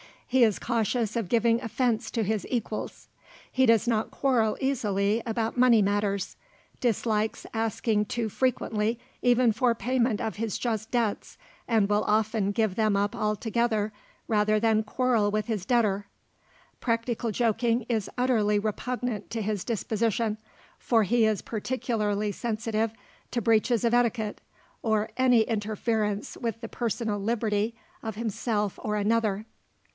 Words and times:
He 0.25 0.43
is 0.45 0.59
cautious 0.59 1.15
of 1.17 1.27
giving 1.29 1.61
offence 1.61 2.09
to 2.11 2.23
his 2.23 2.47
equals. 2.49 3.09
He 3.51 3.65
does 3.65 3.85
not 3.87 4.09
quarrel 4.11 4.57
easily 4.61 5.21
about 5.27 5.57
money 5.57 5.81
matters; 5.81 6.37
dislikes 6.79 7.45
asking 7.53 8.05
too 8.05 8.27
frequently 8.29 8.97
even 9.21 9.51
for 9.51 9.75
payment 9.75 10.19
of 10.21 10.37
his 10.37 10.57
just 10.57 10.89
debts, 10.89 11.37
and 11.67 11.87
will 11.87 12.05
often 12.05 12.51
give 12.51 12.75
them 12.75 12.95
up 12.95 13.13
altogether 13.13 13.91
rather 14.27 14.59
than 14.59 14.83
quarrel 14.83 15.29
with 15.29 15.45
his 15.45 15.65
debtor. 15.67 16.07
Practical 16.79 17.29
joking 17.31 17.85
is 17.87 18.09
utterly 18.17 18.57
repugnant 18.57 19.29
to 19.31 19.41
his 19.41 19.65
disposition; 19.65 20.37
for 20.79 21.03
he 21.03 21.25
is 21.25 21.43
particularly 21.43 22.31
sensitive 22.31 22.93
to 23.31 23.41
breaches 23.41 23.83
of 23.83 23.93
etiquette, 23.93 24.41
or 24.81 25.09
any 25.17 25.41
interference 25.41 26.37
with 26.37 26.59
the 26.61 26.69
personal 26.69 27.19
liberty 27.19 27.75
of 28.01 28.15
himself 28.15 28.79
or 28.81 28.95
another. 28.95 29.45